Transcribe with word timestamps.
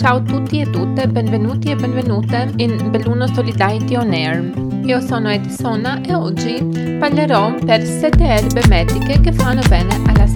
Ciao 0.00 0.16
a 0.16 0.22
tutti 0.22 0.58
e 0.58 0.70
tutte, 0.70 1.06
benvenuti 1.08 1.70
e 1.70 1.76
benvenute 1.76 2.54
in 2.56 2.90
Belluno 2.90 3.26
Solidarity 3.26 3.96
On 3.96 4.10
Air. 4.10 4.82
Io 4.86 4.98
sono 4.98 5.28
Edisona 5.28 6.00
e 6.00 6.14
oggi 6.14 6.96
parlerò 6.98 7.54
per 7.56 7.84
7 7.84 8.24
erbe 8.24 8.62
mediche 8.66 9.20
che 9.20 9.30
fanno 9.30 9.60
bene 9.68 9.94
alla. 10.06 10.29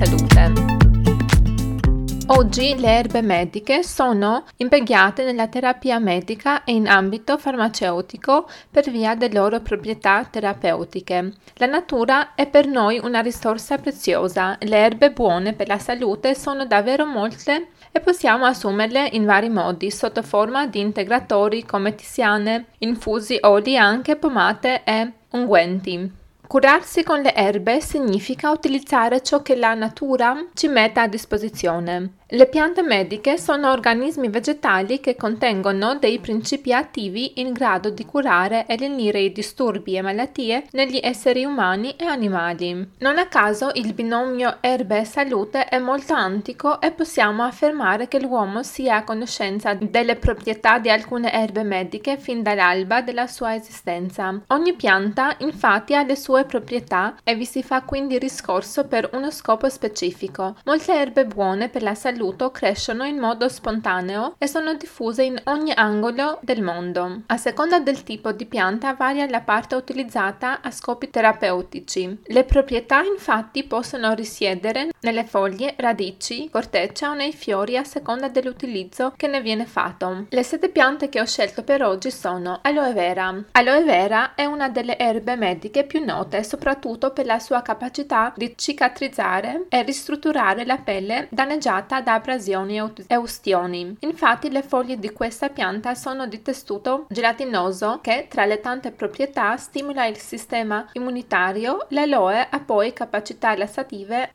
Oggi 2.37 2.77
le 2.77 2.89
erbe 2.89 3.23
mediche 3.23 3.85
sono 3.85 4.45
impiegate 4.57 5.23
nella 5.23 5.47
terapia 5.47 6.01
medica 6.01 6.65
e 6.65 6.73
in 6.73 6.89
ambito 6.89 7.39
farmaceutico 7.39 8.49
per 8.69 8.91
via 8.91 9.15
delle 9.15 9.39
loro 9.39 9.61
proprietà 9.61 10.27
terapeutiche. 10.29 11.33
La 11.55 11.67
natura 11.67 12.35
è 12.35 12.49
per 12.49 12.67
noi 12.67 12.99
una 13.01 13.21
risorsa 13.21 13.79
preziosa. 13.79 14.59
Le 14.63 14.77
erbe 14.77 15.13
buone 15.13 15.53
per 15.53 15.69
la 15.69 15.79
salute 15.79 16.35
sono 16.35 16.67
davvero 16.67 17.07
molte 17.07 17.69
e 17.93 18.01
possiamo 18.01 18.47
assumerle 18.47 19.11
in 19.13 19.25
vari 19.25 19.49
modi, 19.49 19.93
sotto 19.93 20.23
forma 20.23 20.67
di 20.67 20.81
integratori 20.81 21.65
come 21.65 21.95
tiziane, 21.95 22.67
infusi, 22.79 23.39
oli, 23.43 23.77
anche 23.77 24.17
pomate 24.17 24.83
e 24.83 25.13
unguenti. 25.31 26.23
Curarsi 26.47 27.03
con 27.03 27.21
le 27.21 27.35
erbe 27.35 27.81
significa 27.81 28.51
utilizzare 28.51 29.23
ciò 29.23 29.41
che 29.41 29.57
la 29.57 29.73
natura 29.75 30.49
ci 30.53 30.69
mette 30.69 31.01
a 31.01 31.09
disposizione. 31.09 32.19
Le 32.35 32.47
piante 32.47 32.83
mediche 32.83 33.39
sono 33.39 33.71
organismi 33.71 34.29
vegetali 34.29 34.99
che 34.99 35.15
contengono 35.15 35.95
dei 35.95 36.19
principi 36.19 36.73
attivi 36.73 37.41
in 37.41 37.53
grado 37.53 37.91
di 37.91 38.05
curare 38.05 38.67
e 38.67 38.77
lenire 38.77 39.21
i 39.21 39.31
disturbi 39.31 39.95
e 39.95 40.03
malattie 40.03 40.67
negli 40.73 40.99
esseri 41.01 41.45
umani 41.45 41.95
e 41.95 42.07
animali. 42.07 42.91
Non 42.99 43.19
a 43.19 43.29
caso 43.29 43.71
il 43.75 43.95
binomio 43.95 44.57
erbe-salute 44.61 45.67
è 45.67 45.79
molto 45.79 46.15
antico 46.15 46.81
e 46.81 46.91
possiamo 46.91 47.45
affermare 47.45 48.09
che 48.09 48.19
l'uomo 48.19 48.65
sia 48.65 48.97
a 48.97 49.05
conoscenza 49.05 49.75
delle 49.75 50.17
proprietà 50.17 50.81
di 50.81 50.91
alcune 50.91 51.33
erbe 51.33 51.63
mediche 51.63 52.17
fin 52.19 52.43
dall'alba 52.43 53.01
della 53.01 53.29
sua 53.29 53.55
esistenza. 53.55 54.41
Ogni 54.49 54.73
pianta 54.73 55.37
infatti 55.39 55.95
ha 55.95 56.03
le 56.03 56.17
sue 56.17 56.45
proprietà 56.47 57.15
e 57.23 57.37
vi 57.37 57.45
si 57.45 57.63
fa 57.63 57.83
quindi 57.83 58.19
riscorso 58.19 58.89
per 58.89 59.11
uno 59.13 59.31
scopo 59.31 59.69
specifico. 59.69 60.57
Molte 60.65 60.93
erbe 60.95 61.27
buone 61.27 61.69
per 61.69 61.85
la 61.85 61.95
salute 61.95 62.23
saluto 62.25 62.51
crescono 62.51 63.05
in 63.05 63.19
modo 63.19 63.51
spontaneo 63.51 64.37
e 64.39 64.47
sono 64.47 64.73
diffuse 64.75 65.25
in 65.25 65.39
ogni 65.45 65.73
angolo 65.75 66.39
del 66.41 66.63
mondo. 66.63 67.21
A 67.27 67.37
seconda 67.37 67.81
del 67.81 68.03
tipo 68.03 68.33
di 68.33 68.47
pianta 68.47 68.95
varia 68.95 69.29
la 69.29 69.43
parte 69.43 69.75
utilizzata 69.75 70.63
a 70.63 70.71
scopi 70.71 71.11
terapeutici. 71.11 72.21
Le 72.25 72.45
proprietà 72.45 73.03
infatti 73.03 73.65
possono 73.65 74.15
risiedere 74.15 74.89
nelle 75.05 75.25
foglie, 75.25 75.75
radici, 75.77 76.49
corteccia 76.51 77.11
o 77.11 77.15
nei 77.15 77.33
fiori 77.33 77.77
a 77.77 77.85
seconda 77.85 78.29
dell'utilizzo 78.29 79.13
che 79.17 79.27
ne 79.29 79.41
viene 79.41 79.67
fatto. 79.67 80.27
Le 80.29 80.43
sette 80.43 80.71
piante 80.71 81.09
che 81.09 81.21
ho 81.21 81.27
scelto 81.27 81.63
per 81.63 81.85
oggi 81.85 82.11
sono 82.11 82.59
aloe 82.63 82.93
vera. 82.93 83.45
Aloe 83.53 83.85
vera 83.85 84.35
è 84.35 84.47
una 84.47 84.69
delle 84.69 84.99
erbe 84.99 85.37
mediche 85.37 85.85
più 85.85 86.05
note 86.05 86.43
soprattutto 86.43 87.13
per 87.13 87.27
la 87.27 87.39
sua 87.39 87.63
capacità 87.63 88.33
di 88.35 88.55
cicatrizzare 88.57 89.67
e 89.69 89.83
ristrutturare 89.83 90.65
la 90.65 90.79
pelle 90.79 91.29
danneggiata 91.31 92.01
da 92.01 92.15
abrasioni 92.15 92.81
e 93.07 93.17
ustioni. 93.17 93.97
Infatti 94.01 94.51
le 94.51 94.63
foglie 94.63 94.99
di 94.99 95.11
questa 95.13 95.51
pianta 95.51 95.95
sono 95.95 96.27
di 96.27 96.41
tessuto 96.41 97.07
gelatinoso 97.11 97.99
che, 98.01 98.27
tra 98.29 98.47
le 98.47 98.61
tante 98.61 98.91
proprietà, 98.91 99.57
stimola 99.59 100.07
il 100.07 100.17
sistema 100.17 100.89
immunitario. 100.93 101.87
L'aloe 101.91 102.47
ha 102.49 102.61
poi 102.61 102.95
capacità 102.95 103.55
lassative 103.55 104.31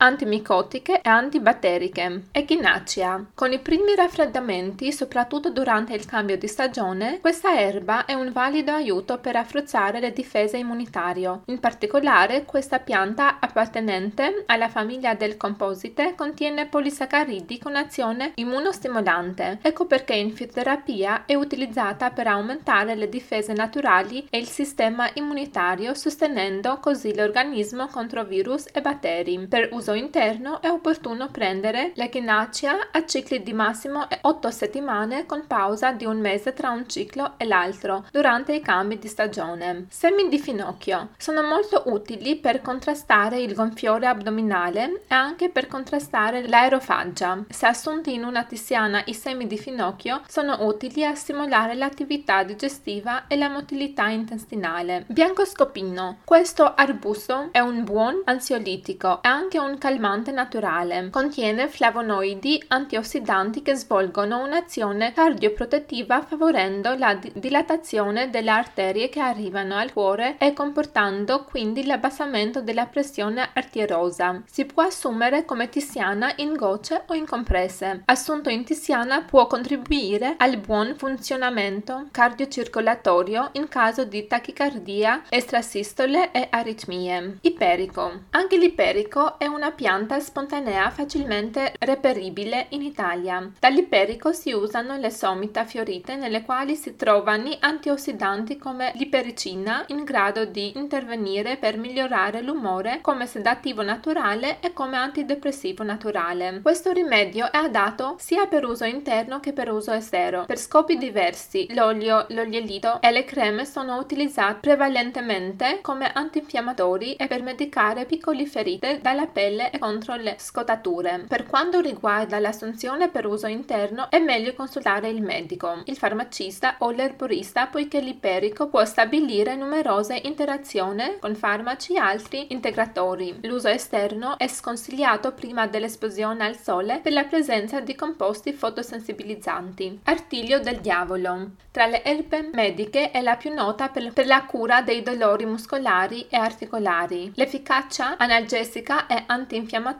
antimicotiche 0.59 1.01
e 1.01 1.09
antibatteriche. 1.09 2.23
Echinacea. 2.31 3.25
Con 3.33 3.51
i 3.51 3.59
primi 3.59 3.95
raffreddamenti, 3.95 4.91
soprattutto 4.91 5.49
durante 5.51 5.93
il 5.93 6.05
cambio 6.05 6.37
di 6.37 6.47
stagione, 6.47 7.19
questa 7.21 7.59
erba 7.59 8.05
è 8.05 8.13
un 8.13 8.31
valido 8.31 8.71
aiuto 8.71 9.19
per 9.19 9.33
rafforzare 9.33 9.99
le 9.99 10.11
difese 10.11 10.57
immunitarie. 10.57 11.39
In 11.45 11.59
particolare, 11.59 12.45
questa 12.45 12.79
pianta 12.79 13.37
appartenente 13.39 14.43
alla 14.47 14.69
famiglia 14.69 15.13
del 15.13 15.37
composite 15.37 16.13
contiene 16.15 16.67
polisaccaridi 16.67 17.57
con 17.57 17.75
azione 17.75 18.33
immunostimolante. 18.35 19.59
Ecco 19.61 19.85
perché 19.85 20.13
in 20.13 20.31
fitoterapia 20.31 21.25
è 21.25 21.35
utilizzata 21.35 22.11
per 22.11 22.27
aumentare 22.27 22.95
le 22.95 23.09
difese 23.09 23.53
naturali 23.53 24.27
e 24.29 24.37
il 24.37 24.47
sistema 24.47 25.09
immunitario, 25.13 25.93
sostenendo 25.93 26.79
così 26.79 27.15
l'organismo 27.15 27.87
contro 27.87 28.23
virus 28.23 28.65
e 28.71 28.81
batteri. 28.81 29.47
Per 29.47 29.69
uso 29.71 29.93
interno 29.93 30.48
è 30.57 30.69
opportuno 30.69 31.29
prendere 31.29 31.91
l'echinacea 31.93 32.89
a 32.91 33.05
cicli 33.05 33.43
di 33.43 33.53
massimo 33.53 34.07
8 34.21 34.51
settimane 34.51 35.25
con 35.27 35.45
pausa 35.45 35.91
di 35.91 36.05
un 36.05 36.19
mese 36.19 36.53
tra 36.53 36.71
un 36.71 36.89
ciclo 36.89 37.33
e 37.37 37.45
l'altro 37.45 38.05
durante 38.11 38.53
i 38.53 38.61
cambi 38.61 38.97
di 38.97 39.07
stagione. 39.07 39.85
Semi 39.89 40.27
di 40.29 40.39
finocchio 40.39 41.09
sono 41.17 41.43
molto 41.43 41.83
utili 41.85 42.37
per 42.37 42.61
contrastare 42.61 43.39
il 43.39 43.53
gonfiore 43.53 44.07
addominale 44.07 45.03
e 45.07 45.13
anche 45.13 45.49
per 45.49 45.67
contrastare 45.67 46.47
l'aerofaggia. 46.47 47.43
Se 47.49 47.67
assunti 47.67 48.13
in 48.13 48.23
una 48.23 48.43
tiziana 48.43 49.03
i 49.05 49.13
semi 49.13 49.45
di 49.45 49.57
finocchio 49.57 50.21
sono 50.27 50.65
utili 50.65 51.05
a 51.05 51.13
stimolare 51.13 51.75
l'attività 51.75 52.43
digestiva 52.43 53.27
e 53.27 53.35
la 53.35 53.49
motilità 53.49 54.07
intestinale. 54.07 55.05
Biancoscopino. 55.07 56.19
Questo 56.23 56.73
arbusto 56.73 57.49
è 57.51 57.59
un 57.59 57.83
buon 57.83 58.21
ansiolitico 58.25 59.21
e 59.21 59.27
anche 59.27 59.59
un 59.59 59.77
calmante 59.77 60.31
naturale. 60.39 61.09
Contiene 61.09 61.67
flavonoidi 61.67 62.63
antiossidanti 62.67 63.61
che 63.61 63.75
svolgono 63.75 64.41
un'azione 64.43 65.11
cardioprotettiva 65.11 66.21
favorendo 66.21 66.95
la 66.95 67.13
di- 67.15 67.31
dilatazione 67.35 68.29
delle 68.29 68.51
arterie 68.51 69.09
che 69.09 69.19
arrivano 69.19 69.75
al 69.75 69.91
cuore 69.91 70.37
e 70.37 70.53
comportando 70.53 71.43
quindi 71.43 71.85
l'abbassamento 71.85 72.61
della 72.61 72.85
pressione 72.85 73.49
arteriosa. 73.53 74.41
Si 74.45 74.65
può 74.65 74.83
assumere 74.83 75.43
come 75.43 75.67
tiziana 75.67 76.31
in 76.37 76.53
gocce 76.55 77.03
o 77.07 77.13
in 77.13 77.25
compresse. 77.25 78.03
Assunto 78.05 78.49
in 78.49 78.63
tiziana 78.63 79.21
può 79.21 79.47
contribuire 79.47 80.35
al 80.37 80.57
buon 80.57 80.95
funzionamento 80.95 82.07
cardiocircolatorio 82.11 83.49
in 83.53 83.67
caso 83.67 84.05
di 84.05 84.25
tachicardia, 84.25 85.23
estrasistole 85.29 86.31
e 86.31 86.47
aritmie. 86.49 87.37
Iperico. 87.41 88.27
Anche 88.31 88.57
l'iperico 88.57 89.37
è 89.37 89.47
una 89.47 89.71
pianta 89.71 90.18
spontanea 90.19 90.89
facilmente 90.89 91.73
reperibile 91.79 92.67
in 92.69 92.81
Italia. 92.81 93.51
Dall'iperico 93.59 94.33
si 94.33 94.51
usano 94.51 94.97
le 94.97 95.09
somita 95.09 95.65
fiorite 95.65 96.15
nelle 96.15 96.43
quali 96.43 96.75
si 96.75 96.95
trovano 96.95 97.27
antiossidanti 97.59 98.57
come 98.57 98.91
l'ipericina 98.95 99.85
in 99.87 100.03
grado 100.03 100.45
di 100.45 100.77
intervenire 100.77 101.57
per 101.57 101.77
migliorare 101.77 102.41
l'umore 102.41 102.99
come 103.01 103.25
sedativo 103.25 103.81
naturale 103.81 104.59
e 104.59 104.73
come 104.73 104.97
antidepressivo 104.97 105.83
naturale. 105.83 106.59
Questo 106.61 106.91
rimedio 106.91 107.51
è 107.51 107.57
adatto 107.57 108.15
sia 108.17 108.47
per 108.47 108.65
uso 108.65 108.85
interno 108.85 109.39
che 109.39 109.53
per 109.53 109.71
uso 109.71 109.91
estero. 109.91 110.45
Per 110.45 110.57
scopi 110.57 110.97
diversi, 110.97 111.67
l'olio, 111.73 112.25
l'olielito 112.29 113.01
e 113.01 113.11
le 113.11 113.25
creme 113.25 113.65
sono 113.65 113.97
utilizzati 113.97 114.59
prevalentemente 114.61 115.79
come 115.81 116.11
antinfiammatori 116.11 117.15
e 117.15 117.27
per 117.27 117.43
medicare 117.43 118.05
piccole 118.05 118.45
ferite 118.45 118.99
dalla 119.01 119.27
pelle 119.27 119.71
e 119.71 119.79
contro 119.79 120.08
le 120.15 120.35
scottature. 120.39 121.25
Per 121.27 121.45
quanto 121.45 121.79
riguarda 121.79 122.39
l'assunzione 122.39 123.09
per 123.09 123.25
uso 123.25 123.47
interno, 123.47 124.09
è 124.09 124.19
meglio 124.19 124.53
consultare 124.53 125.09
il 125.09 125.21
medico, 125.21 125.81
il 125.85 125.97
farmacista 125.97 126.75
o 126.79 126.91
l'erborista 126.91 127.67
poiché 127.67 127.99
l'iperico 127.99 128.67
può 128.67 128.83
stabilire 128.85 129.55
numerose 129.55 130.19
interazioni 130.23 131.17
con 131.19 131.35
farmaci 131.35 131.93
e 131.93 131.99
altri 131.99 132.51
integratori. 132.53 133.39
L'uso 133.43 133.67
esterno 133.67 134.37
è 134.37 134.47
sconsigliato 134.47 135.33
prima 135.33 135.67
dell'esposizione 135.67 136.45
al 136.45 136.57
sole 136.57 136.99
per 137.03 137.11
la 137.11 137.25
presenza 137.25 137.79
di 137.79 137.93
composti 137.93 138.53
fotosensibilizzanti. 138.53 139.99
Artiglio 140.03 140.59
del 140.59 140.79
diavolo. 140.79 141.51
Tra 141.71 141.85
le 141.85 142.03
erbe 142.03 142.49
mediche 142.51 143.11
è 143.11 143.21
la 143.21 143.35
più 143.35 143.53
nota 143.53 143.89
per, 143.89 144.11
per 144.11 144.25
la 144.25 144.43
cura 144.45 144.81
dei 144.81 145.03
dolori 145.03 145.45
muscolari 145.45 146.25
e 146.29 146.37
articolari. 146.37 147.31
L'efficacia 147.35 148.15
analgesica 148.17 149.05
e 149.05 149.23
antinfiammatoria 149.27 149.97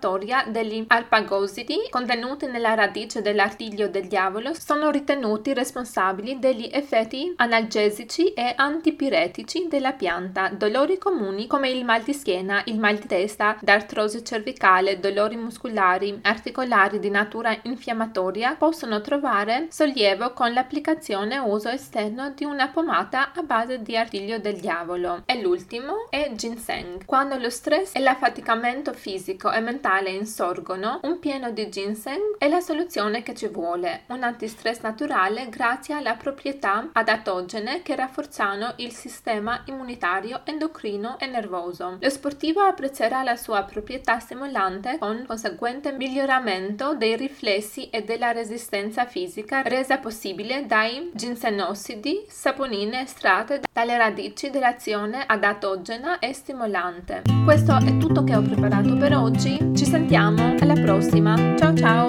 degli 0.48 0.86
arpagosidi 0.88 1.76
contenuti 1.90 2.46
nella 2.46 2.74
radice 2.74 3.22
dell'artiglio 3.22 3.90
del 3.90 4.08
diavolo 4.08 4.54
sono 4.54 4.90
ritenuti 4.90 5.54
responsabili 5.54 6.40
degli 6.40 6.70
effetti 6.72 7.34
analgesici 7.36 8.32
e 8.32 8.54
antipiretici 8.56 9.68
della 9.68 9.92
pianta. 9.92 10.50
Dolori 10.50 10.98
comuni 10.98 11.48
come 11.48 11.70
il 11.70 11.84
mal 11.84 12.02
di 12.04 12.14
schiena, 12.14 12.62
il 12.66 12.80
mal 12.80 12.96
di 12.96 13.08
testa, 13.08 13.58
d'artrosi 13.60 14.24
cervicale, 14.24 15.02
dolori 15.02 15.36
muscolari, 15.36 16.18
articolari 16.22 17.00
di 17.00 17.10
natura 17.10 17.58
infiammatoria 17.64 18.56
possono 18.56 19.02
trovare 19.02 19.68
sollievo 19.70 20.32
con 20.32 20.54
l'applicazione 20.54 21.38
uso 21.40 21.68
esterno 21.68 22.32
di 22.32 22.46
una 22.46 22.70
pomata 22.70 23.34
a 23.34 23.42
base 23.44 23.82
di 23.82 23.98
artiglio 23.98 24.40
del 24.40 24.62
diavolo. 24.62 25.24
E 25.26 25.42
l'ultimo 25.42 26.08
è 26.10 26.32
ginseng. 26.36 27.04
Quando 27.04 27.38
lo 27.38 27.50
stress 27.50 27.96
e 27.96 28.00
l'affaticamento 28.00 28.94
fisico 28.94 29.52
e 29.52 29.60
mentale 29.60 29.88
insorgono, 29.98 31.00
un 31.04 31.20
pieno 31.20 31.52
di 31.52 31.70
ginseng 31.70 32.38
è 32.38 32.48
la 32.48 32.60
soluzione 32.60 33.24
che 33.24 33.34
ci 33.34 33.48
vuole, 33.48 34.04
un 34.08 34.24
antistress 34.24 34.82
naturale 34.82 35.50
grazie 35.50 35.96
alla 35.96 36.16
proprietà 36.16 36.90
adattogene 36.94 37.82
che 37.82 37.96
rafforzano 37.96 38.74
il 38.78 38.92
sistema 38.94 39.64
immunitario, 39.66 40.42
endocrino 40.46 41.18
e 41.20 41.26
nervoso. 41.26 41.98
Lo 42.00 42.10
sportivo 42.10 42.62
apprezzerà 42.62 43.24
la 43.24 43.36
sua 43.36 43.64
proprietà 43.64 44.20
stimolante 44.20 44.98
con 45.00 45.24
conseguente 45.28 45.92
miglioramento 45.92 46.94
dei 46.96 47.16
riflessi 47.16 47.90
e 47.90 48.04
della 48.04 48.32
resistenza 48.32 49.06
fisica 49.06 49.62
resa 49.62 49.98
possibile 49.98 50.66
dai 50.66 51.10
ginsenosidi, 51.14 52.26
saponine 52.28 53.02
estratte 53.02 53.62
dalle 53.74 53.98
radici 53.98 54.50
dell'azione 54.50 55.24
adattogena 55.26 56.20
e 56.20 56.34
stimolante. 56.34 57.24
Questo 57.44 57.76
è 57.76 57.98
tutto 57.98 58.24
che 58.24 58.36
ho 58.36 58.42
preparato 58.42 58.96
per 58.98 59.16
oggi, 59.16 59.58
ci 59.80 59.86
sentiamo 59.86 60.56
alla 60.60 60.74
prossima, 60.74 61.56
ciao 61.58 61.74
ciao! 61.74 62.00